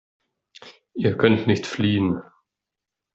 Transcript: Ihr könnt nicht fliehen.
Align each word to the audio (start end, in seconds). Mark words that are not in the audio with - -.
Ihr 0.95 1.15
könnt 1.15 1.45
nicht 1.45 1.67
fliehen. 1.67 2.23